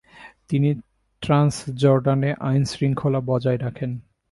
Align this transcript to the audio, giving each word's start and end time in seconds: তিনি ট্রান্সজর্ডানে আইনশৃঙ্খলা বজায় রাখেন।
তিনি 0.49 0.69
ট্রান্সজর্ডানে 1.21 2.29
আইনশৃঙ্খলা 2.41 3.19
বজায় 3.21 3.57
রাখেন। 3.57 3.91